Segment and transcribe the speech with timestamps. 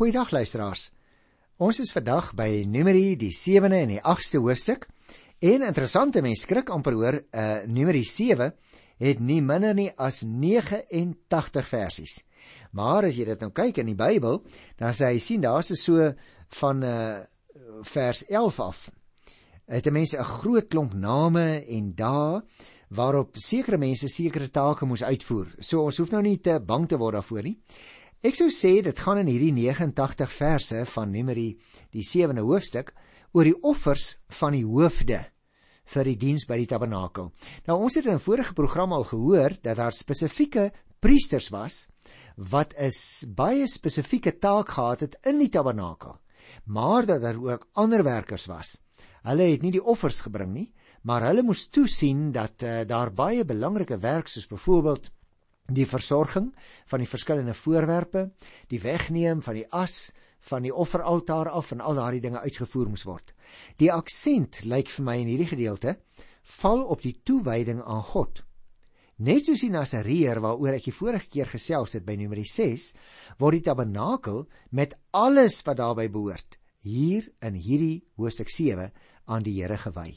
[0.00, 0.86] Goeiedag luisteraars.
[1.60, 4.86] Ons is vandag by Numeri die 7de en die 8ste hoofstuk.
[5.44, 8.46] En interessante mens skrik amper hoor, uh Numeri 7
[9.04, 12.14] het nie minder nie as 89 versies.
[12.72, 14.40] Maar as jy dit nou kyk in die Bybel,
[14.80, 16.08] dan sê hy sien daar's so
[16.62, 17.20] van uh
[17.92, 18.82] vers 11 af.
[19.68, 22.40] Het 'n mens 'n groot klomp name en dae
[22.88, 25.46] waarop sekere mense sekere take moes uitvoer.
[25.58, 27.58] So ons hoef nou nie te bang te word daarvoor nie.
[28.20, 31.54] Ek sou sê dit gaan in hierdie 89 verse van Numeri
[31.88, 32.90] die 7de hoofstuk
[33.32, 35.22] oor die offers van die hoofde
[35.94, 37.30] vir die diens by die tabernakel.
[37.64, 41.88] Nou ons het in 'n vorige program al gehoor dat daar spesifieke priesters was
[42.36, 42.92] wat 'n
[43.32, 46.20] baie spesifieke taak gehad het in die tabernakel,
[46.66, 48.82] maar dat daar ook ander werkers was.
[49.22, 50.72] Hulle het nie die offers gebring nie,
[51.04, 55.10] maar hulle moes toesien dat uh, daar baie belangrike werk soos byvoorbeeld
[55.74, 56.50] die versorging
[56.90, 58.30] van die verskillende voorwerpe,
[58.68, 60.10] die wegneem van die as
[60.50, 63.34] van die offeraltaar af en al daardie dinge uitgevoer moes word.
[63.76, 65.98] Die aksent lyk vir my in hierdie gedeelte
[66.60, 68.42] val op die toewyding aan God.
[69.20, 72.94] Net soos die Nasareer waaroor ek die vorige keer gesels het by Numeri 6,
[73.36, 78.88] word die tabernakel met alles wat daarbey behoort hier in hierdie hoofstuk 7
[79.28, 80.14] aan die Here gewy.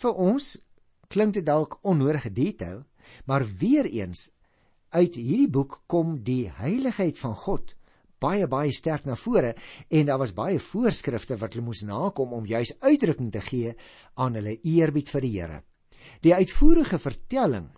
[0.00, 0.54] Vir ons
[1.12, 2.84] klink dit dalk onnodige detail,
[3.28, 4.30] maar weer eens
[4.90, 7.74] uit hierdie boek kom die heiligheid van God
[8.20, 9.54] baie baie sterk na vore
[9.88, 13.74] en daar was baie voorskrifte wat hulle moes nakom om juis uitdrukking te gee
[14.20, 15.60] aan hulle eerbied vir die Here.
[16.20, 17.70] Die uitvoerige vertelling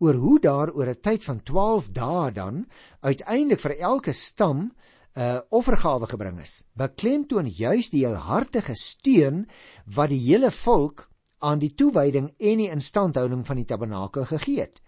[0.00, 2.66] oor hoe daar oor 'n tyd van 12 dae dan
[3.00, 4.72] uiteindelik vir elke stam 'n
[5.20, 6.66] uh, offergawe gebring is.
[6.74, 9.48] Beklemtoon juis die heelhartige steun
[9.86, 14.80] wat die hele volk aan die toewyding en die instandhouding van die tabernakel gegee het.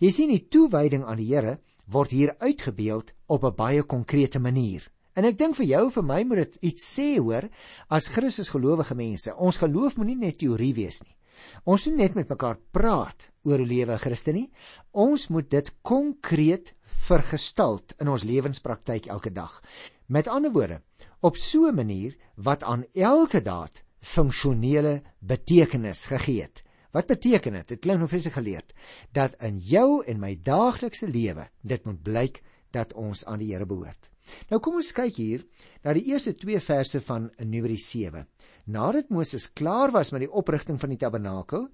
[0.00, 1.58] Jy sien die toewyding aan die Here
[1.92, 4.88] word hier uitgebeeld op 'n baie konkrete manier.
[5.12, 7.48] En ek dink vir jou vir my moet dit iets sê hoor
[7.90, 9.34] as Christus gelowige mense.
[9.36, 11.16] Ons geloof moenie net teorie wees nie.
[11.64, 14.50] Ons moet net met mekaar praat oor hoe lewe Christen nie.
[14.92, 19.62] Ons moet dit konkreet vergestalt in ons lewenspraktyk elke dag.
[20.06, 20.80] Met ander woorde,
[21.20, 26.64] op so 'n manier wat aan elke daad funksionele betekenis gegee het.
[26.90, 27.68] Wat beteken dit?
[27.68, 28.72] Dit klink nou vreeslik geleerd
[29.14, 32.40] dat in jou en my daaglikse lewe dit moet blyk
[32.74, 34.10] dat ons aan die Here behoort.
[34.50, 35.44] Nou kom ons kyk hier
[35.84, 38.26] na die eerste 2 verse van Numeri 7.
[38.70, 41.68] Nadat Moses klaar was met die oprigting van die tabernakel,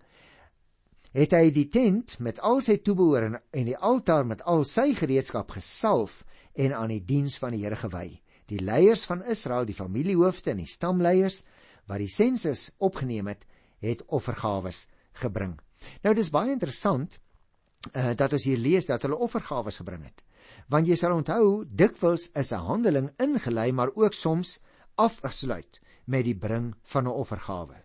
[1.16, 5.54] het hy die tent met al sy toebehoor en die altaar met al sy gereedskap
[5.56, 6.22] gesalf
[6.56, 8.20] en aan die diens van die Here gewy.
[8.46, 11.42] Die leiers van Israel, die familiehoofde en die stamleiers
[11.88, 13.46] wat die sensus opgeneem het,
[13.82, 14.86] het offergawes
[15.22, 15.56] gebring.
[16.02, 17.18] Nou dis baie interessant
[17.92, 20.24] uh, dat ons hier lees dat hulle offergawes gebring het.
[20.72, 24.58] Want jy sal onthou, dikwels is 'n handeling ingelei maar ook soms
[24.96, 27.76] afgesluit met die bring van 'n offergawe.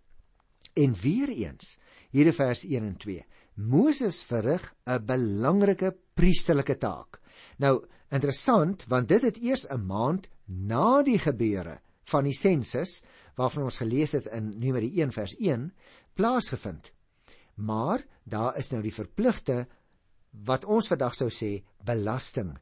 [0.73, 1.77] En weer eens,
[2.11, 3.25] hier in vers 1 en 2,
[3.55, 7.19] Moses verrig 'n belangrike priesterlike taak.
[7.57, 13.03] Nou, interessant, want dit het eers 'n maand na die gebeure van die sensus
[13.35, 15.73] waarvan ons gelees het in Numeri 1 vers 1
[16.13, 16.91] plaasgevind.
[17.55, 19.67] Maar daar is nou die verpligte
[20.31, 22.55] wat ons vandag sou sê belasting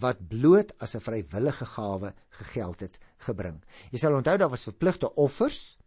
[0.00, 3.64] wat bloot as 'n vrywillige gawe gegeld het gebring.
[3.90, 5.78] Jy sal onthou daar was verpligte offers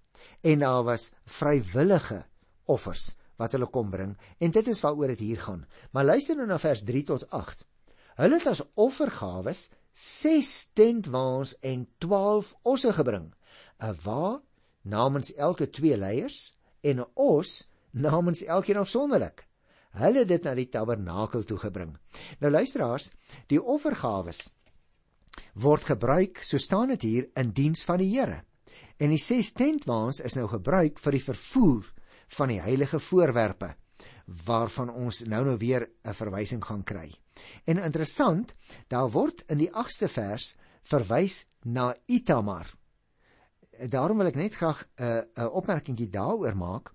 [0.42, 2.26] en daar was vrywillige
[2.66, 5.66] offers wat hulle kom bring en dit is waaroor dit hier gaan.
[5.92, 7.66] Maar luister nou na vers 3 tot 8.
[8.16, 13.34] Hulle het as offergawes 6 tentwaans en 12 osse gebring
[13.80, 14.42] 'n wa
[14.82, 19.46] namens elke twee leiers en 'n os namens elkeen afsonderlik.
[19.98, 21.96] Hulle het dit na die tabernakel toe gebring.
[22.40, 23.10] Nou luisteraars,
[23.50, 24.50] die offergawes
[25.54, 28.44] word gebruik, so staan dit hier, in diens van die Here.
[29.00, 31.88] En die ses tentwaans is nou gebruik vir die vervoer
[32.38, 33.74] van die heilige voorwerpe
[34.46, 37.10] waarvan ons nou nou weer 'n verwysing gaan kry.
[37.66, 38.54] En interessant,
[38.88, 42.68] daar word in die 8ste vers verwys na Itamar
[43.88, 46.92] daarom wil ek net graag 'n uh, 'n opmerkingie daaroor maak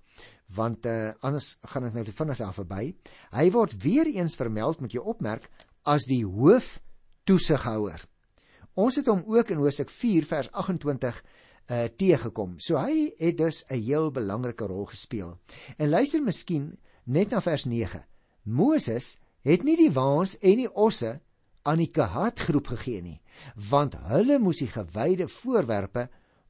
[0.54, 2.94] want uh, anders gaan ek nou te vinnig daar verby.
[3.34, 5.48] Hy word weer eens vermeld met jou opmerk
[5.82, 6.78] as die hoof
[7.28, 8.02] toesighouer.
[8.74, 11.22] Ons het hom ook in Hosea 4 vers 28
[11.64, 12.58] uh teëgekom.
[12.60, 15.38] So hy het dus 'n heel belangrike rol gespeel.
[15.78, 18.04] En luister miskien net na vers 9.
[18.42, 21.20] Moses het nie die waans en die osse
[21.62, 23.20] aan die Kehat groep gegee nie,
[23.70, 26.08] want hulle moes die gewyde voorwerpe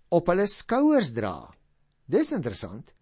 [0.08, 1.54] op hulle skouers dra.
[2.06, 2.92] Dis interessant.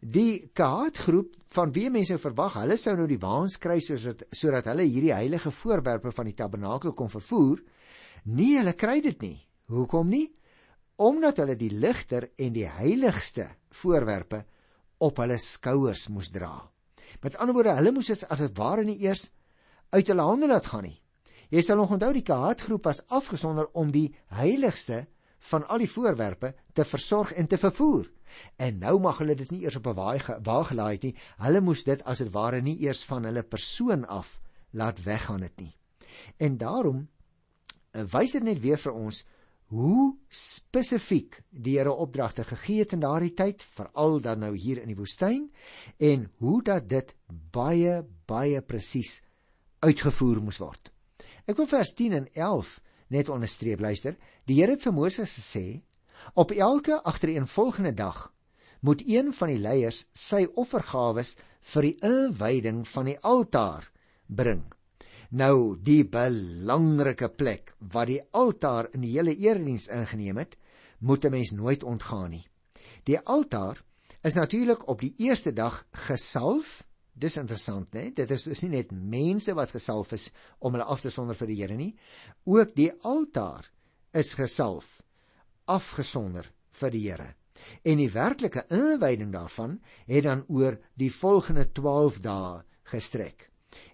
[0.00, 4.66] Die Kaatgroep van wie mense verwag, hulle sou nou die waans kry soos dit sodat
[4.72, 7.62] hulle hierdie heilige voorwerpe van die tabernakel kon vervoer.
[8.24, 9.38] Nee, hulle kry dit nie.
[9.70, 10.26] Hoekom nie?
[10.96, 14.44] Omdat hulle die ligter en die heiligste voorwerpe
[15.04, 16.52] op hulle skouers moes dra.
[17.22, 19.30] Met ander woorde, hulle moes dit as dit ware nie eers
[19.94, 20.98] uit hulle hande laat gaan nie.
[21.54, 25.04] Jy sal nog onthou die Kahatgroep was afgesonder om die heiligste
[25.50, 28.08] van al die voorwerpe te versorg en te vervoer.
[28.56, 29.94] En nou mag hulle dit nie eers op 'n
[30.42, 31.14] wa gelaai nie.
[31.38, 34.40] Hulle moes dit as dit ware nie eers van hulle persoon af
[34.70, 35.76] laat weggaan dit nie.
[36.36, 37.08] En daarom
[37.90, 39.24] eh, wys dit net weer vir ons
[39.74, 44.90] hoe spesifiek die Here opdragte gegee het in daardie tyd, veral dan nou hier in
[44.92, 45.48] die woestyn
[45.98, 47.14] en hoe dat dit
[47.52, 49.22] baie baie presies
[49.84, 50.92] uitgevoer moes word.
[51.46, 52.80] Ek wil vers 10 en 11
[53.12, 54.16] net onderstreep luister.
[54.48, 55.82] Die Here het vir Moses gesê:
[56.34, 58.32] "Op elke agtereenvolgende dag
[58.80, 63.90] moet een van die leiers sy offergawes vir die inwyding van die altaar
[64.26, 64.64] bring."
[65.30, 70.56] Nou die belangrike plek wat die altaar in die hele erediens ingeneem het,
[70.98, 72.46] moet 'n mens nooit ontgaan nie.
[73.04, 73.82] Die altaar
[74.22, 76.84] is natuurlik op die eerste dag gesalf.
[77.12, 78.12] Dis interessant, né?
[78.14, 81.46] Dit is dus nie net mense wat gesalf is om hulle af te sonder vir
[81.46, 81.94] die Here nie.
[82.44, 83.70] Ook die altaar
[84.12, 85.02] is gesalf,
[85.70, 86.50] afgesonder
[86.80, 87.30] vir die Here.
[87.86, 89.78] En die werklike inwyding daarvan
[90.08, 93.48] het dan oor die volgende 12 dae gestrek.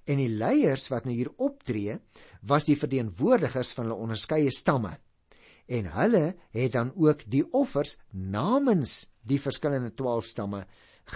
[0.05, 1.99] En die leiers wat nou hier optree,
[2.43, 4.97] was die verteenwoordigers van hulle onderskeie stamme.
[5.71, 6.25] En hulle
[6.57, 10.65] het dan ook die offers namens die verskillende 12 stamme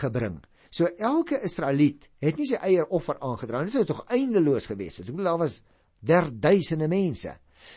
[0.01, 0.39] gebring.
[0.75, 3.71] So elke Israeliet het nie sy eie offer aangedra nie.
[3.71, 5.09] Dit sou tog eindeloos gewees het.
[5.09, 5.61] Ek bedoel daar was
[6.05, 7.35] derduisende mense.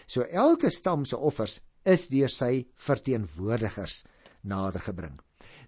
[0.10, 4.04] So elke stam se offers is deur sy verteenwoordigers
[4.48, 5.18] nadergebring.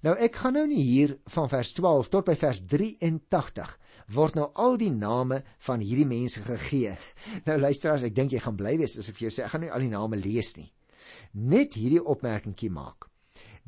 [0.06, 3.76] Nou ek gaan nou nie hier van vers 12 tot by vers 83
[4.16, 6.96] word nou al die name van hierdie mense gegee.
[7.48, 9.66] Nou luisteraars, ek dink jy gaan bly wees as ek vir jou sê ek gaan
[9.68, 10.70] nie al die name lees nie.
[11.34, 13.10] Net hierdie opmerkingie maak.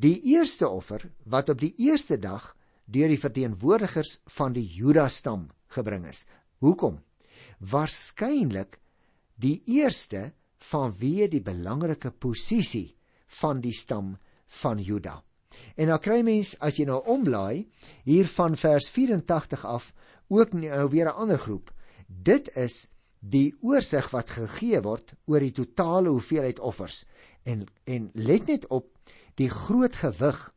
[0.01, 2.53] Die eerste offer wat op die eerste dag
[2.91, 6.25] deur die verteenwoordigers van die Juda stam gebring is.
[6.63, 6.99] Hoekom?
[7.59, 8.79] Waarskynlik
[9.41, 12.91] die eerste vanweë die belangrike posisie
[13.41, 14.15] van die stam
[14.61, 15.21] van Juda.
[15.75, 17.67] En dan kry mens as jy nou omblaai
[18.07, 19.91] hier van vers 84 af
[20.31, 21.71] ook nou weer 'n ander groep.
[22.07, 22.87] Dit is
[23.19, 27.05] die oorsig wat gegee word oor die totale hoeveelheid offers
[27.43, 28.97] en en let net op
[29.35, 30.53] die groot gewig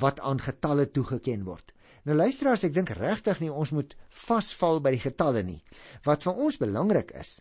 [0.00, 1.72] wat aan getalle toegeken word.
[2.06, 3.96] Nou luisteraars, ek dink regtig nie ons moet
[4.26, 5.62] vasval by die getalle nie.
[6.04, 7.40] Wat vir ons belangrik is,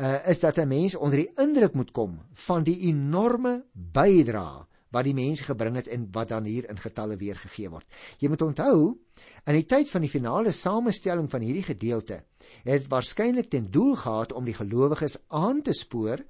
[0.00, 5.04] uh, is dat 'n mens onder die indruk moet kom van die enorme bydrae wat
[5.04, 7.86] die mense gebring het en wat dan hier in getalle weergegee word.
[8.18, 8.98] Jy moet onthou,
[9.46, 12.24] in die tyd van die finale samestelling van hierdie gedeelte,
[12.64, 16.24] het dit waarskynlik ten doel gehad om die gelowiges aan te spoor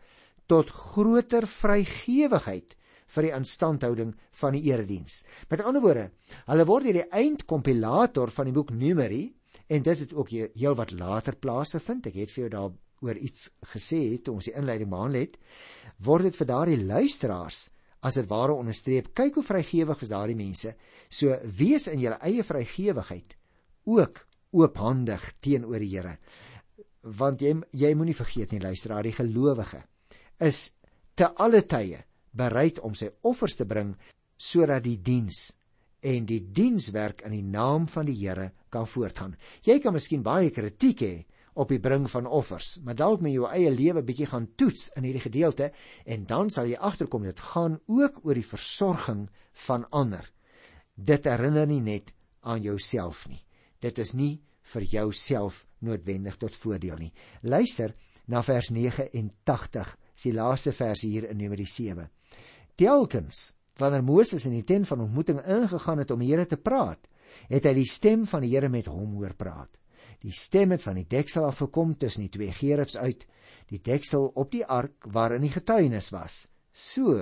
[0.46, 2.76] tot groter vrygewigheid
[3.06, 5.24] vir die instandhouding van die erediens.
[5.48, 6.10] Met ander woorde,
[6.46, 9.24] hulle word hierdie eindkompilator van die boek Numeri
[9.68, 12.06] en dit het ook heel wat later plase vind.
[12.06, 12.70] Ek het vir jou daar
[13.00, 15.36] oor iets gesê toe ons die inleiding behandel het,
[16.04, 17.68] word dit vir daardie luisteraars
[18.06, 20.74] as dit ware onderstreep kyk hoe vrygewig is daardie mense.
[21.08, 23.36] So wees in julle eie vrygewigheid
[23.90, 24.24] ook
[24.56, 26.16] oophandig teenoor die Here.
[27.02, 29.82] Want jy jy moenie vergeet nie luisteraar die gelowige
[30.40, 30.70] is
[31.16, 32.04] te alle tye
[32.36, 33.94] bereid om sy offers te bring
[34.40, 35.50] sodat die diens
[36.00, 39.36] en die dienswerk in die naam van die Here kan voortgaan.
[39.64, 41.14] Jy kan miskien baie kritiek hê
[41.54, 45.06] op die bring van offers, maar dalk met jou eie lewe bietjie gaan toets in
[45.06, 45.70] hierdie gedeelte
[46.04, 49.28] en dan sal jy agterkom dit gaan ook oor die versorging
[49.66, 50.30] van ander.
[50.94, 53.42] Dit herinner nie net aan jouself nie.
[53.80, 54.40] Dit is nie
[54.74, 57.12] vir jouself noodwendig tot voordeel nie.
[57.42, 57.94] Luister
[58.30, 62.06] na vers 89, die laaste vers hier in Numeri 7.
[62.76, 67.08] Telkens wanneer Moses in die tent van ontmoeting ingegaan het om die Here te praat,
[67.48, 69.72] het hy die stem van die Here met hom hoor praat.
[70.20, 73.26] Die stem het van die deksel af gekom tussen die twee gerubs uit,
[73.72, 76.46] die deksel op die ark waarin die getuienis was.
[76.72, 77.16] So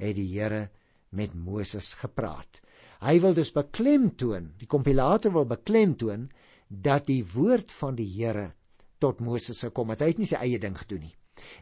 [0.00, 0.68] het die Here
[1.10, 2.62] met Moses gepraat.
[3.00, 6.28] Hy wil dus beklemtoon, die kompilator wil beklemtoon
[6.68, 8.52] dat die woord van die Here
[9.00, 10.04] tot Moses gekom het.
[10.04, 11.14] Hy het nie sy eie ding gedoen nie.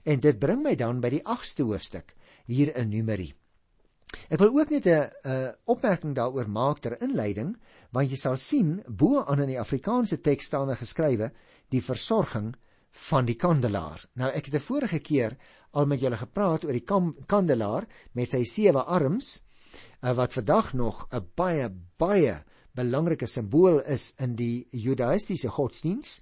[0.04, 2.14] En dit bring my dan by die 8ste hoofstuk
[2.50, 3.30] hier in Numeri.
[4.32, 7.56] Ek wil ook net 'n opmerking daaroor maak ter inleiding
[7.92, 11.30] want jy sal sien bo aan in die Afrikaanse teks staan daar geskrywe
[11.72, 12.54] die versorging
[13.08, 14.02] van die kandelaar.
[14.14, 15.36] Nou ek het 'n vorige keer
[15.72, 16.86] al met julle gepraat oor die
[17.26, 19.42] kandelaar met sy sewe arms
[20.02, 21.68] uh, wat vandag nog 'n baie
[21.98, 26.20] baie belangrike simbool is in die judaïstiese godsdiens.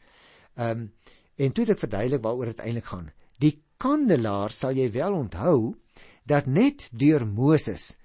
[0.56, 0.92] Ehm um,
[1.36, 3.10] en toe het ek verduidelik waaroor dit eintlik gaan.
[3.38, 5.74] Die kandelaar sal jy wel onthou
[6.24, 7.98] dat net deur Moses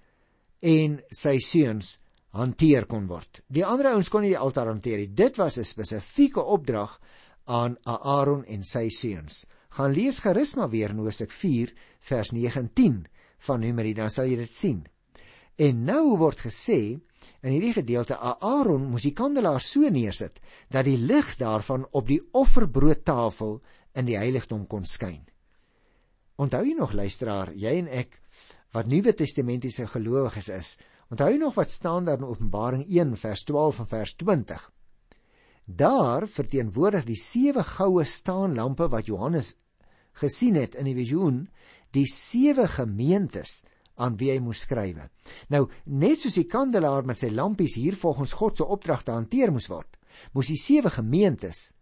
[0.60, 2.00] en sy seuns
[2.38, 3.42] hanteer kon word.
[3.48, 5.12] Die ander ouens kon nie die altaar hanteer nie.
[5.14, 7.00] Dit was 'n spesifieke opdrag
[7.46, 9.46] aan Aaron en sy seuns.
[9.70, 13.06] Gaan lees gerus maar weer Hosea 4 vers 19
[13.40, 14.86] van Numeri, dan sal jy dit sien.
[15.58, 17.00] En nou word gesê
[17.42, 22.22] in hierdie gedeelte Aaron moes die kandelaar so neersit dat die lig daarvan op die
[22.32, 23.62] offerbroodtafel
[23.96, 25.22] in die heiligdom kon skyn.
[26.42, 28.18] Onthou jy nog luisteraar, jy en ek
[28.74, 30.78] wat Nuwe Testamentiese gelowiges is,
[31.12, 34.72] onthou nog wat staan daar in Openbaring 1 vers 12 en vers 20?
[35.66, 39.56] Daar verteenwoordig die sewe goue staanlampe wat Johannes
[40.22, 41.44] gesien het in die visioen
[41.92, 43.62] die sewe gemeentes
[44.00, 45.10] aan wie hy moes skrywe.
[45.52, 49.52] Nou, net soos die kandelaar met sy lampies hier volgens God se opdrag te hanteer
[49.52, 50.00] moes word,
[50.32, 51.74] moes die sewe gemeentes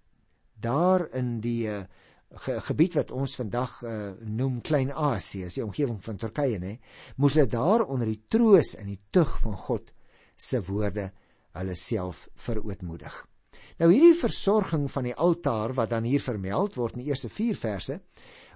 [0.59, 1.83] daar in die uh,
[2.29, 6.75] ge gebied wat ons vandag uh, noem Klein-Asië, is die omgewing van Turkye, nê,
[7.17, 9.89] moes hulle daar onder die troos en die tug van God
[10.37, 11.09] se woorde
[11.57, 13.15] hulle self verootmoedig.
[13.79, 17.57] Nou hierdie versorging van die altaar wat dan hier vermeld word in die eerste 4
[17.57, 17.99] verse,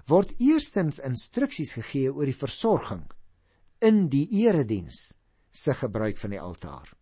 [0.06, 3.06] word eerstens instruksies gegee oor die versorging
[3.84, 5.14] in die erediens
[5.50, 6.92] se gebruik van die altaar.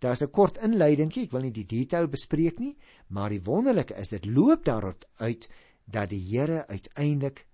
[0.00, 2.76] Daar's 'n kort inleidingkie, ek wil nie die detail bespreek nie,
[3.08, 5.48] maar die wonderlike is dit loop daaruit uit
[5.84, 7.46] dat die Here uiteindelik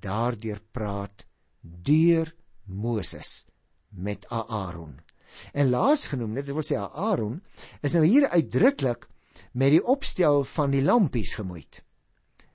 [0.00, 1.26] daardeur praat
[1.60, 3.46] deur Moses
[3.88, 5.00] met Aaron.
[5.52, 7.40] En laasgenoem, dit wil sê Aaron
[7.82, 9.08] is nou hier uitdruklik
[9.52, 11.82] met die opstel van die lampies gemoeid.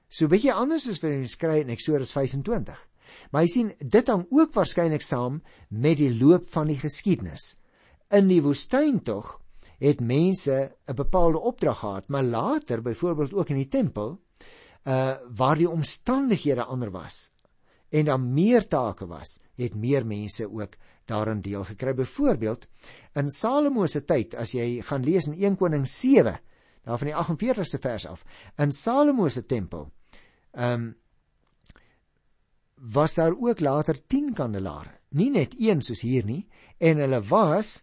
[0.09, 2.87] So 'n bietjie anders as wat ons kry in Eksodus 25.
[3.31, 7.59] Maar jy sien, dit hang ook waarskynlik saam met die loop van die geskiedenis.
[8.09, 9.39] In die woestyn tog
[9.79, 14.19] het mense 'n bepaalde opdrag gehad, maar later, byvoorbeeld ook in die tempel,
[14.89, 17.29] uh waar die omstandighede ander was
[17.89, 20.77] en daar meer take was, het meer mense ook
[21.09, 21.93] daarin deel gekry.
[21.93, 22.67] Byvoorbeeld
[23.17, 26.37] in Salomo se tyd, as jy gaan lees in 1 Koning 7,
[26.85, 28.25] daar van die 48ste vers af,
[28.57, 29.89] in Salomo se tempel,
[30.53, 30.89] ehm um,
[32.79, 36.45] was daar ook later 10 kandelare, nie net een soos hier nie,
[36.77, 37.81] en hulle was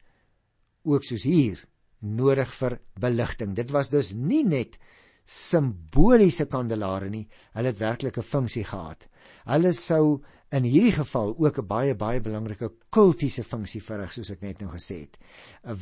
[0.88, 1.60] ook soos hier
[2.00, 3.52] nodig vir beligting.
[3.52, 4.78] Dit was dus nie net
[5.26, 9.08] simboliese kandelare nie, hulle het werklike funksie gehad.
[9.46, 10.22] Hulle sou
[10.54, 14.70] in hierdie geval ook 'n baie baie belangrike kultiese funksie verrig soos ek net nou
[14.70, 15.18] gesê het.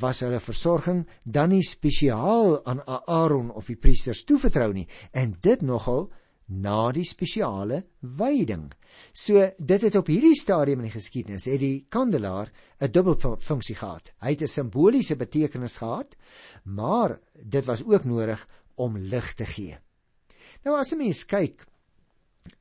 [0.00, 5.62] Was hulle versorging dan nie spesiaal aan Aaron of die priesters toevertrou nie en dit
[5.62, 6.10] nogal
[6.46, 8.72] na die spesiale wyding.
[9.12, 13.74] So dit het op hierdie stadium in die geskiedenis het die kandelaar 'n dubbel funksie
[13.74, 14.12] gehad.
[14.20, 16.16] Hy het 'n simboliese betekenis gehad,
[16.64, 18.46] maar dit was ook nodig
[18.76, 19.78] om lig te gee.
[20.64, 21.66] Nou as 'n mens kyk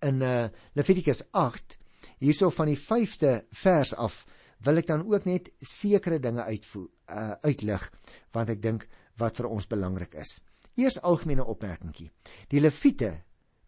[0.01, 1.77] in uh, Levitikus 8
[2.19, 4.25] hierso van die 5de vers af
[4.63, 7.91] wil ek dan ook net sekere dinge uitvoer uh, uitlig
[8.31, 10.43] want ek dink wat vir ons belangrik is.
[10.75, 12.09] Eers algemene opmerkingie.
[12.49, 13.23] Die Lewiete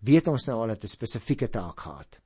[0.05, 2.19] weet ons nou al het 'n spesifieke taak gehad.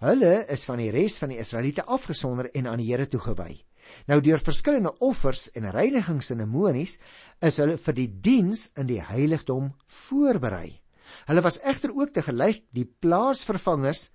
[0.00, 3.64] Hulle is van die res van die Israeliete afgesonder en aan die Here toegewy.
[4.06, 6.98] Nou deur verskillende offers en reinigingsseremonies
[7.46, 10.80] is hulle vir die diens in die heiligdom voorberei.
[11.26, 14.10] Hulle was egter ook te gelyk die plaasvervangers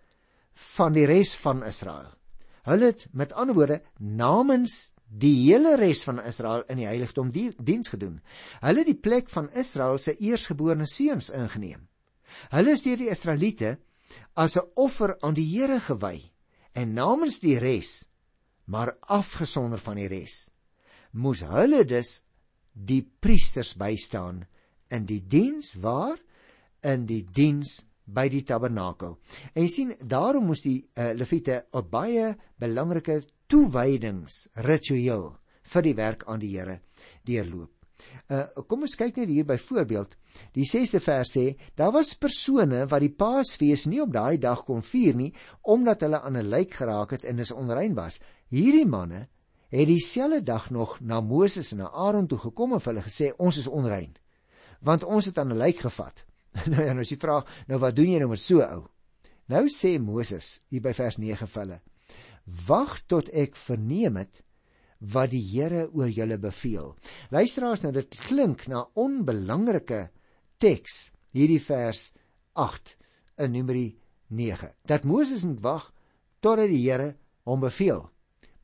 [0.76, 2.12] van die res van Israel.
[2.66, 7.52] Hulle het met ander woorde namens die hele res van Israel in die heiligdom die
[7.62, 8.22] diens gedoen.
[8.64, 11.88] Hulle het die plek van Israel se eersgeborene seuns ingeneem.
[12.52, 13.78] Hulle is deur die Israeliete
[14.36, 16.32] as 'n offer aan die Here gewy
[16.74, 18.10] en namens die res,
[18.66, 20.50] maar afgesonder van die res,
[21.12, 22.22] moes hulle dus
[22.74, 24.44] die priesters bystaan
[24.92, 26.18] in die diens waar
[26.86, 29.18] in die diens by die tabernakel.
[29.54, 35.26] En jy sien, daarom moes die uh, Lewiete 'n baie belangrike toewydingsritueel
[35.74, 36.82] vir die werk aan die Here
[37.26, 37.72] deurloop.
[38.30, 40.16] Uh, kom ons kyk net hier byvoorbeeld.
[40.54, 41.46] Die 6de vers sê:
[41.80, 45.32] Daar was persone wat die Paasfees nie op daai dag kon vier nie
[45.62, 48.20] omdat hulle aan 'n lijk geraak het en is onrein was.
[48.54, 49.28] Hierdie manne
[49.70, 53.58] het dieselfde dag nog na Moses en na Aaron toe gekom en hulle gesê: Ons
[53.58, 54.14] is onrein
[54.86, 56.26] want ons het aan 'n lijk gevat.
[56.72, 58.86] nou ja, nou as jy vra, nou wat doen jy nou met so ou?
[59.48, 61.80] Nou sê Moses hier by vers 9 vir hulle:
[62.68, 64.44] Wag tot ek verneem het
[65.00, 66.96] wat die Here oor julle beveel.
[67.30, 70.10] Luisteraars, nou dit klink na onbelangrike
[70.58, 72.14] teks hierdie vers
[72.54, 72.96] 8
[73.38, 73.98] in Numeri
[74.30, 74.72] 9.
[74.86, 75.94] Dat Moses moet wag
[76.40, 78.06] totdat die Here hom beveel.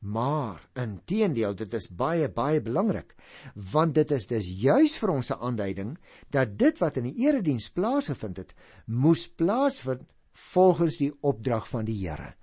[0.02, 3.14] Maar inteendeel, dit is baie baie belangrik,
[3.54, 5.98] want dit is dus juis vir ons 'n aanduiding
[6.30, 8.54] dat dit wat in die erediens plaasgevind het,
[8.86, 12.34] moes plaasvind volgens die opdrag van die Here.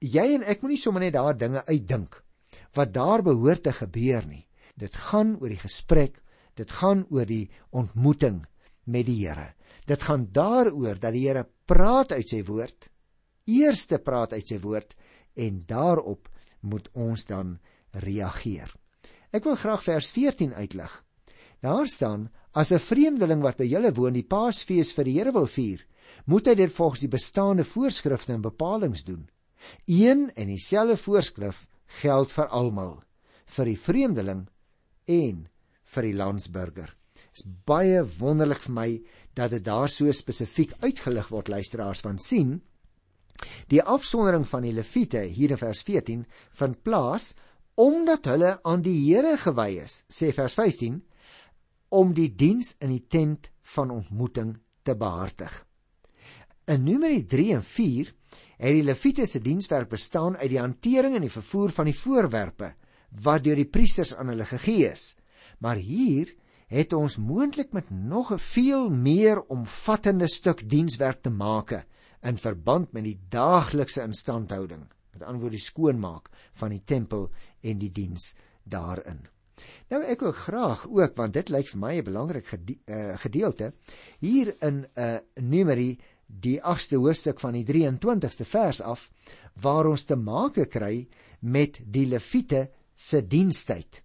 [0.00, 2.22] jy en ek moenie sommer net daar dinge uitdink
[2.74, 4.46] wat daar behoort te gebeur nie.
[4.76, 6.22] Dit gaan oor die gesprek,
[6.54, 8.46] dit gaan oor die ontmoeting
[8.84, 9.54] met die Here.
[9.86, 12.88] Dit gaan daaroor dat die Here praat uit sy woord,
[13.46, 14.94] eerste praat uit sy woord
[15.34, 16.29] en daarop
[16.60, 17.58] moet ons dan
[17.90, 18.74] reageer.
[19.30, 21.04] Ek wil graag vers 14 uitlig.
[21.60, 25.46] Daar staan: As 'n vreemdeling wat by julle woon die Paasfees vir die Here wil
[25.46, 25.86] vier,
[26.26, 29.28] moet hy dit volgens die bestaande voorskrifte en bepalinge doen.
[29.86, 31.66] Een en dieselfde voorskrif
[32.00, 33.02] geld vir almal,
[33.46, 34.48] vir die vreemdeling
[35.06, 35.48] en
[35.84, 36.96] vir die landsburger.
[37.14, 38.88] Dit is baie wonderlik vir my
[39.34, 42.60] dat dit daar so spesifiek uitgelig word luisteraars van sien.
[43.70, 46.26] Die afsondering van die leviete hier in vers 14
[46.60, 47.34] vind plaas
[47.80, 50.98] omdat hulle aan die Here gewy is, sê vers 15,
[51.96, 55.52] om die diens in die tent van ontmoeting te behartig.
[56.70, 58.12] In Numeri 3 en 4
[58.60, 62.74] het die leviete se dienswerk bestaan uit die hantering en die vervoer van die voorwerpe
[63.24, 65.16] wat deur die priesters aan hulle gegee is.
[65.58, 66.30] Maar hier
[66.70, 71.84] het ons moontlik met nog 'n veel meer omvattende stuk dienswerk te make
[72.22, 77.30] in verband met die daaglikse instandhouding, met ander die skoonmaak van die tempel
[77.62, 78.34] en die diens
[78.64, 79.26] daarin.
[79.92, 83.72] Nou ek wil graag ook want dit lyk vir my 'n belangrik gede uh, gedeelte
[84.20, 89.10] hier in 'n uh, Numeri die 8ste hoofstuk van die 23ste vers af
[89.62, 91.08] waar ons te make kry
[91.40, 94.02] met die leviete se dienstyd.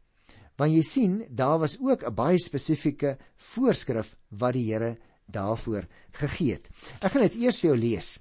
[0.58, 6.54] Want jy sien, daar was ook 'n baie spesifieke voorskrif wat die Here daarvoor gegee
[6.54, 6.70] het.
[7.02, 8.12] Ek gaan dit eers vir jou lees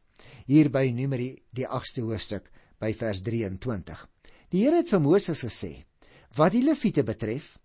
[0.47, 4.07] hier by Numeri die 8ste hoofstuk by vers 23.
[4.53, 5.85] Die Here het vir Moses gesê:
[6.37, 7.59] "Wat die leviete betref,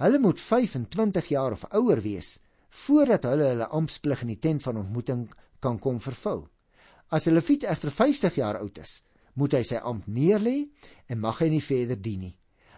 [0.00, 2.38] hulle moet 25 jaar of ouer wees
[2.70, 5.28] voordat hulle hulle amptsplig in die tent van ontmoeting
[5.60, 6.48] kan kom vervul.
[7.10, 9.02] As 'n leviet egter 50 jaar oud is,
[9.34, 10.68] moet hy sy ampt neerlê
[11.08, 12.36] en mag hy nie verder dien nie.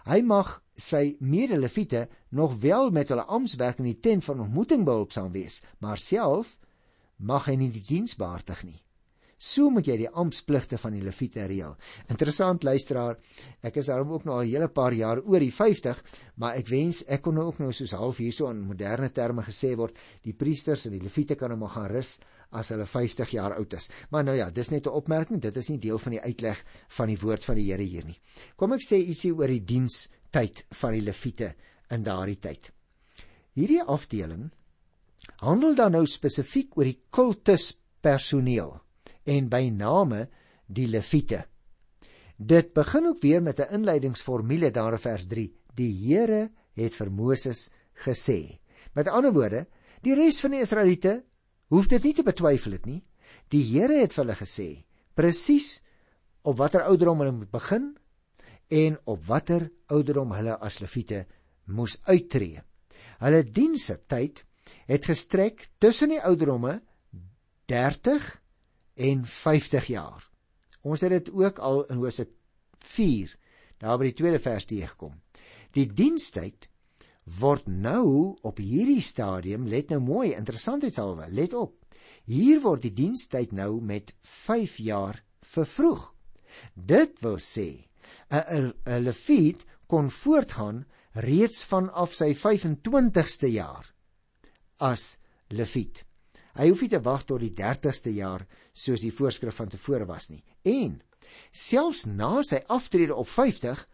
[0.08, 5.32] Hy mag sy mede-leviete nog wel met hulle amptswerk in die tent van ontmoeting behulpsaam
[5.32, 6.56] wees, maar self
[7.18, 8.80] mag hy nie die diens behartig nie.
[9.42, 11.72] So moet jy die amptspligte van die leviete reël.
[12.14, 13.16] Interessant luisteraar,
[13.66, 16.02] ek is daarom ook nou al 'n hele paar jaar oor die 50,
[16.36, 19.74] maar ek wens ek kon nou ook nou soos half hierso in moderne terme gesê
[19.76, 22.18] word, die priesters en die leviete kan nou maar gaan rus
[22.52, 23.88] as hulle 50 jaar oud is.
[24.10, 27.08] Maar nou ja, dis net 'n opmerking, dit is nie deel van die uitleg van
[27.08, 28.20] die woord van die Here hier nie.
[28.56, 31.54] Kom ek sê ietsie oor die dienstyd van die leviete
[31.90, 32.72] in daardie tyd.
[33.54, 34.50] Hierdie afdeling
[35.38, 38.80] handel dan nou spesifiek oor die kultuspersoneel
[39.24, 40.28] en by name
[40.66, 41.44] die leviete.
[42.36, 45.52] Dit begin ook weer met 'n inleidingsformule daar in vers 3.
[45.74, 48.58] Die Here het vir Moses gesê.
[48.94, 49.66] Met ander woorde,
[50.02, 51.22] die res van die Israeliete
[51.72, 53.00] hoef dit nie te betwyfel dit nie.
[53.52, 54.68] Die Here het vir hulle gesê
[55.16, 55.80] presies
[56.48, 57.90] op watter ouderdom hulle moet begin
[58.72, 61.24] en op watter ouderdom hulle as leviete
[61.72, 62.62] moes uittreë.
[63.22, 64.44] Hulle dienste tyd
[64.88, 66.80] het gestrek tussen die ouderdomme
[67.70, 68.28] 30
[69.08, 70.24] en 50 jaar.
[70.82, 72.26] Ons het dit ook al in Hosea
[72.82, 73.36] 4
[73.82, 75.14] daar by die tweede vers teëgekom.
[75.74, 76.68] Die dienstyd
[77.24, 81.76] word nou op hierdie stadium, let nou mooi, interessantheidshalwe, let op.
[82.26, 86.12] Hier word die dienstyd nou met 5 jaar vervroeg.
[86.74, 87.86] Dit wil sê
[88.30, 93.94] 'n leviet kon voortgaan reeds vanaf sy 25ste jaar
[94.78, 96.04] as leviet.
[96.56, 100.28] Hy hoef nie te wag tot die 30ste jaar soos die voorskrif van tevore was
[100.30, 100.44] nie.
[100.64, 101.00] En
[101.50, 103.86] selfs na sy aftrede op 50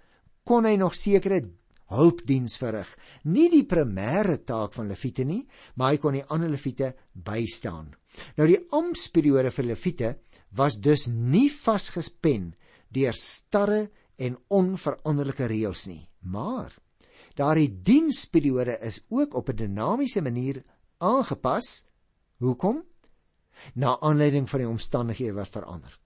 [0.44, 1.42] kon hy nog sekere
[1.92, 2.88] hulpdiens verrig.
[3.24, 5.42] Nie die primêre taak van leviete nie,
[5.76, 7.92] maar hy kon die ander leviete bystaan.
[8.36, 10.14] Nou die amptsperiode vir leviete
[10.56, 12.54] was dus nie vasgespen
[12.94, 16.72] deur starre en onveranderlike reëls nie, maar
[17.38, 20.64] daardie diensperiode is ook op 'n dinamiese manier
[20.98, 21.86] aangepas
[22.38, 22.84] Hoekom?
[23.74, 25.98] Na aanleiding van die omstandighede wat verander.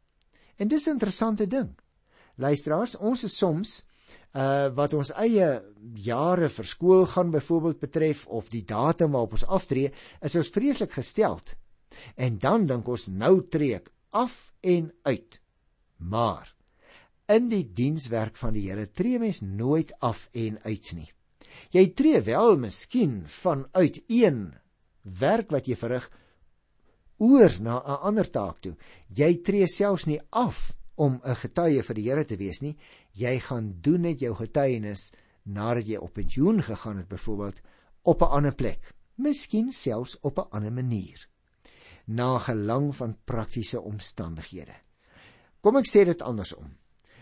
[0.57, 1.79] En dis 'n interessante ding.
[2.35, 3.87] Luisteraars, ons is soms
[4.33, 5.49] uh wat ons eie
[6.01, 9.92] jare vir skool gaan byvoorbeeld betref of die datum waarop ons aftree,
[10.23, 11.55] is ons vreeslik gesteld.
[12.16, 15.40] En dan dink ons nou trek af en uit.
[15.99, 16.55] Maar
[17.29, 21.11] in die dienswerk van die Here tree mens nooit af en uit nie.
[21.73, 24.53] Jy tree wel miskien vanuit een
[25.03, 26.09] werk wat jy verrig
[27.23, 28.75] oor na 'n ander taak toe.
[29.09, 32.77] Jy tree selfs nie af om 'n getuie vir die Here te wees nie.
[33.12, 35.12] Jy gaan doen net jou getuienis
[35.44, 37.61] nadat jy op pensioen gegaan het byvoorbeeld
[38.03, 41.29] op 'n ander plek, miskien selfs op 'n ander manier.
[42.07, 44.75] Na gelang van praktiese omstandighede.
[45.61, 46.77] Kom ek sê dit andersom.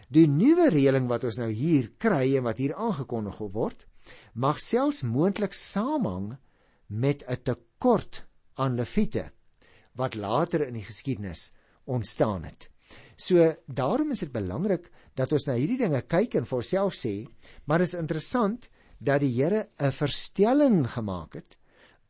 [0.09, 3.87] Die nuwe reëling wat ons nou hier kry en wat hier aangekondig word,
[4.35, 6.37] mag selfs moontlik saamhang
[6.87, 9.31] met 'n tekort aan leviete
[9.94, 11.53] wat later in die geskiedenis
[11.85, 12.70] ontstaan het.
[13.16, 17.29] So daarom is dit belangrik dat ons na hierdie dinge kyk en vir onsself sê,
[17.66, 21.57] maar is interessant dat die Here 'n verstelling gemaak het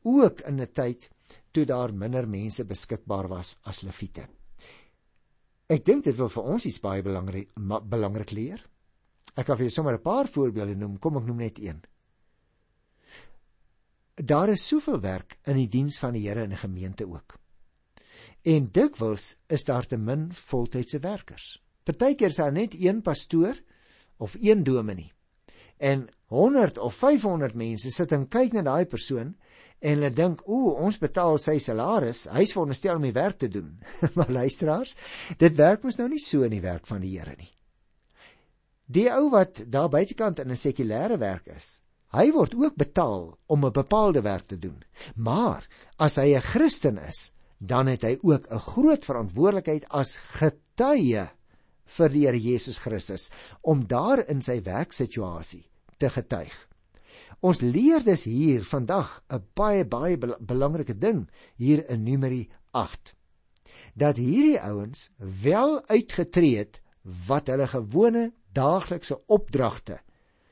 [0.02, 1.10] ook in 'n tyd
[1.52, 4.28] toe daar minder mense beskikbaar was as leviete.
[5.68, 7.50] Ek dink dit wil vir ons iets baie belangrik
[7.90, 8.60] belangrik leer.
[9.36, 11.82] Ek kan vir julle sommer 'n paar voorbeelde noem, kom ek noem net een.
[14.14, 17.38] Daar is soveel werk in die diens van die Here in 'n gemeente ook.
[18.42, 21.58] En dikwels is daar te min voltydse werkers.
[21.84, 23.56] Partykeer is daar net een pastoor
[24.16, 25.12] of een dominee.
[25.76, 29.34] En 100 of 500 mense sit en kyk na daai persoon
[29.80, 32.28] en hulle dink, "Ooh, ons betaal sy salaris.
[32.28, 33.80] Hy's veronderstel om die werk te doen."
[34.14, 34.94] maar luisteraars,
[35.38, 37.50] dit werk mos nou nie so in die werk van die Here nie.
[38.86, 41.80] Die ou wat daar buitekant in 'n sekulêre werk is,
[42.12, 44.84] hy word ook betaal om 'n bepaalde werk te doen.
[45.16, 51.28] Maar as hy 'n Christen is, dan het hy ook 'n groot verantwoordelikheid as getuie
[51.84, 55.68] vir die Here Jesus Christus om daar in sy werksituasie
[55.98, 56.54] te getuig.
[57.40, 63.14] Ons leer dus hier vandag 'n baie baie belangrike ding hier in Numeri 8.
[63.94, 65.10] Dat hierdie ouens
[65.42, 66.80] wel uitgetree het
[67.26, 70.00] wat hulle gewone daaglikse opdragte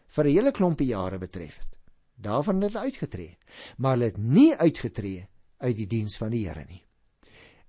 [0.08, 1.78] vir 'n hele klompie jare betref het.
[2.14, 3.38] Daarvan het hulle uitgetree,
[3.76, 6.87] maar hulle het nie uitgetree uit die diens van die Here nie.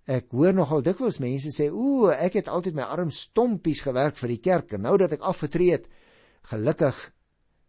[0.09, 4.29] Ek hoor nogal dikwels mense sê, "Ooh, ek het altyd my arm stompies gewerk vir
[4.29, 5.87] die kerk en nou dat ek afgetree het,
[6.49, 7.13] gelukkig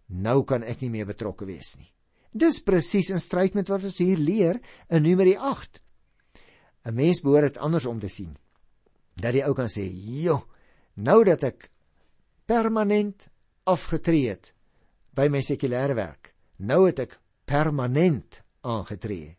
[0.09, 1.93] nou kan ek nie meer betrokke wees nie."
[2.33, 5.83] Dis presies in stryd met wat ons hier leer in Numeri 8.
[6.87, 8.37] 'n Mens behoort dit andersom te sien.
[9.17, 10.47] Dat die ou kan sê, "Jo,
[10.95, 11.71] nou dat ek
[12.47, 13.29] permanent
[13.67, 14.55] afgetree het
[15.13, 19.37] by my sekulêre werk, nou het ek permanent aangetree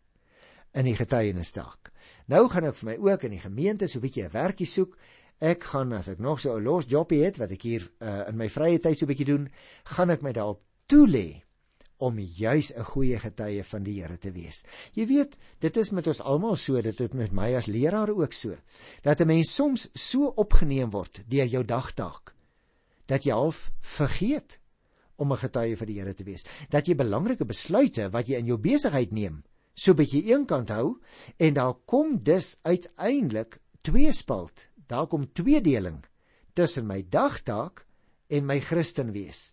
[0.74, 1.81] in die getuienisdag."
[2.26, 4.96] Nou gaan ek vir my ook in die gemeente so 'n bietjie 'n werkie soek.
[5.40, 8.36] Ek gaan as ek nog so 'n los jobie het wat ek hier uh, in
[8.36, 9.48] my vrye tyd so 'n bietjie doen,
[9.84, 11.42] gaan ek my daarop toelê
[11.98, 14.64] om juis 'n goeie getuie van die Here te wees.
[14.94, 18.32] Jy weet, dit is met ons almal so, dit het met my as leraar ook
[18.32, 18.56] so,
[19.02, 22.34] dat 'n mens soms so opgeneem word deur jou dagtaak
[23.06, 24.58] dat jy half vergeet
[25.16, 26.44] om 'n getuie vir die Here te wees.
[26.70, 29.42] Dat jy belangrike besluite wat jy in jou besigheid neem,
[29.74, 30.98] so bietjie eenkant hou
[31.38, 34.68] en daar kom dus uiteindelik twee spalt.
[34.86, 36.02] Daar kom tweedeling
[36.54, 37.86] tussen my dagtaak
[38.28, 39.52] en my Christen wees.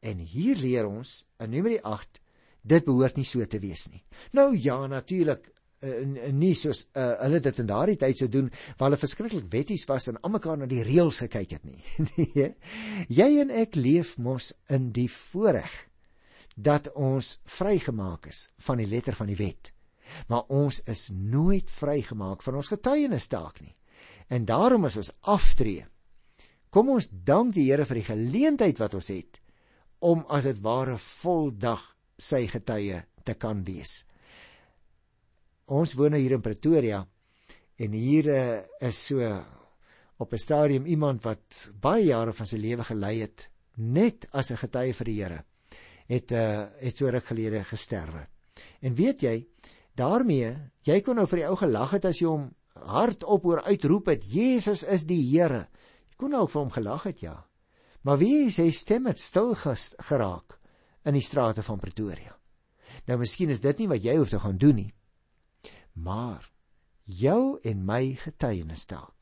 [0.00, 2.20] En hier leer ons in Numeri 8
[2.66, 4.02] dit behoort nie so te wees nie.
[4.34, 5.46] Nou ja, natuurlik
[5.86, 9.86] uh, nie soos uh, hulle dit in daardie tyd sou doen waar hulle verskriklik wetties
[9.88, 11.82] was en almekaar na die reëls gekyk het nie.
[12.18, 12.48] nee.
[13.12, 15.86] Jy en ek leef mos in die voorreg
[16.56, 19.72] dat ons vrygemaak is van die letter van die wet.
[20.30, 23.74] Maar ons is nooit vrygemaak van ons getuienistaak nie.
[24.32, 25.84] En daarom is ons aftree.
[26.72, 29.40] Kom ons dank die Here vir die geleentheid wat ons het
[30.04, 31.82] om as dit ware voldag
[32.18, 34.04] sy getuie te kan wees.
[35.66, 37.02] Ons woon nou hier in Pretoria
[37.76, 38.40] en hier uh,
[38.80, 39.20] is so
[40.16, 44.56] op 'n stadium iemand wat baie jare van sy lewe gelei het net as 'n
[44.56, 45.44] getuie vir die Here
[46.10, 48.26] het uh, het so ruk gelede gesterwe.
[48.80, 49.36] En weet jy,
[49.98, 50.54] daarmee,
[50.86, 52.48] jy kon nou vir die ou gelag het as jy hom
[52.86, 55.66] hardop hoor uitroep het Jesus is die Here.
[56.12, 57.36] Jy kon nou vir hom gelag het, ja.
[58.06, 60.58] Maar wie sê stem het stil geraak
[61.06, 62.36] in die strate van Pretoria.
[63.06, 64.92] Nou miskien is dit nie wat jy hoef te gaan doen nie.
[65.94, 66.46] Maar
[67.04, 69.15] jou en my getuienis daar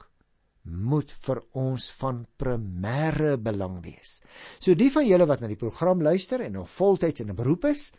[0.65, 4.19] moet vir ons van primêre belang wees.
[4.59, 7.65] So die van julle wat na die program luister en nog voltyds in 'n beroep
[7.65, 7.93] is,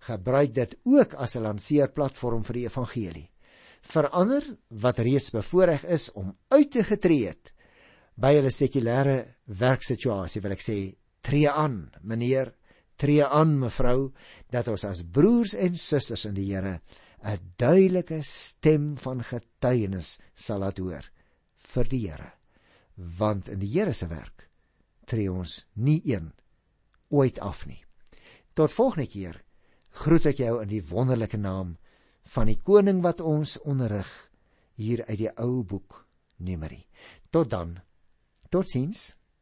[0.00, 3.30] gebruik dit ook as 'n lanseerplatform vir die evangelie.
[3.82, 7.52] Verander wat reeds bevoorreg is om uit te getree het
[8.16, 12.52] by hulle sekulêre werksituasie, wil ek sê, tree aan, meneer,
[12.96, 14.12] tree aan mevrou,
[14.50, 16.80] dat ons as broers en susters in die Here
[17.24, 21.10] 'n duidelike stem van getuienis sal laat hoor
[21.74, 22.32] vir die Here.
[22.96, 24.50] Want in die Here se werk
[25.10, 26.30] tree ons nie een
[27.10, 27.80] ooit af nie.
[28.54, 29.40] Tot volgende keer
[30.02, 31.74] groet ek jou in die wonderlike naam
[32.34, 34.10] van die koning wat ons onderrig
[34.78, 36.04] hier uit die ou boek
[36.40, 36.86] Numeri.
[37.30, 37.74] Tot dan.
[38.48, 39.10] Totsiens.